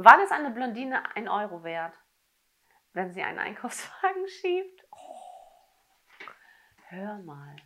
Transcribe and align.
Wann 0.00 0.20
ist 0.20 0.30
eine 0.30 0.50
Blondine 0.50 1.02
ein 1.16 1.28
Euro 1.28 1.64
wert? 1.64 1.92
Wenn 2.92 3.12
sie 3.12 3.20
einen 3.20 3.40
Einkaufswagen 3.40 4.28
schiebt? 4.40 4.86
Oh, 4.92 6.24
hör 6.86 7.18
mal. 7.18 7.56